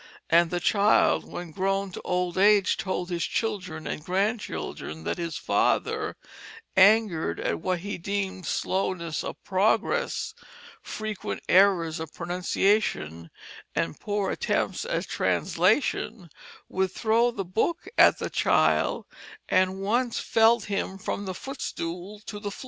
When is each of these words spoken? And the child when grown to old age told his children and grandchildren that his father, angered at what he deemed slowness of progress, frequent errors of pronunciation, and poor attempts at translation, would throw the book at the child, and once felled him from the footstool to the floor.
And 0.31 0.49
the 0.49 0.59
child 0.59 1.31
when 1.31 1.51
grown 1.51 1.91
to 1.91 2.01
old 2.01 2.35
age 2.35 2.75
told 2.75 3.11
his 3.11 3.23
children 3.23 3.85
and 3.85 4.03
grandchildren 4.03 5.03
that 5.03 5.19
his 5.19 5.37
father, 5.37 6.17
angered 6.75 7.39
at 7.39 7.59
what 7.61 7.81
he 7.81 7.99
deemed 7.99 8.47
slowness 8.47 9.23
of 9.23 9.43
progress, 9.43 10.33
frequent 10.81 11.43
errors 11.47 11.99
of 11.99 12.15
pronunciation, 12.15 13.29
and 13.75 13.99
poor 13.99 14.31
attempts 14.31 14.85
at 14.85 15.07
translation, 15.07 16.31
would 16.67 16.91
throw 16.91 17.29
the 17.29 17.45
book 17.45 17.87
at 17.95 18.17
the 18.17 18.31
child, 18.31 19.05
and 19.49 19.81
once 19.81 20.19
felled 20.19 20.65
him 20.65 20.97
from 20.97 21.25
the 21.25 21.35
footstool 21.35 22.19
to 22.25 22.39
the 22.39 22.49
floor. 22.49 22.59